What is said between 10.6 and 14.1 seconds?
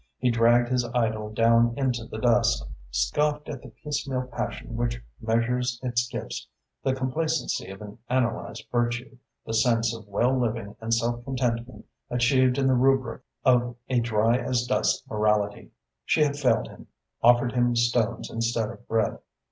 and self contentment achieved in the rubric of a